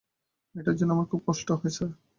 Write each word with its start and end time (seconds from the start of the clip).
মেয়েটার 0.55 0.75
জন্যে 0.77 0.93
আমার 0.93 1.09
খুব 1.11 1.21
কষ্ট 1.27 1.47
হয় 1.53 1.73
স্যার। 1.75 1.89